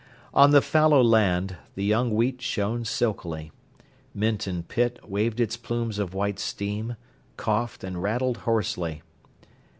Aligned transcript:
On 0.33 0.49
the 0.49 0.63
fallow 0.63 1.03
land 1.03 1.57
the 1.75 1.83
young 1.83 2.15
wheat 2.15 2.41
shone 2.41 2.85
silkily. 2.85 3.51
Minton 4.15 4.63
pit 4.63 4.97
waved 5.07 5.39
its 5.39 5.57
plumes 5.57 5.99
of 5.99 6.15
white 6.15 6.39
steam, 6.39 6.95
coughed, 7.37 7.83
and 7.83 8.01
rattled 8.01 8.37
hoarsely. 8.37 9.03